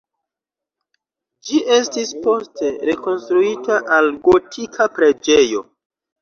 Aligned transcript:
Ĝi 1.49 1.59
estis 1.75 2.13
poste 2.23 2.71
rekonstruita 2.91 3.77
al 3.99 4.09
gotika 4.29 4.89
preĝejo. 4.97 5.63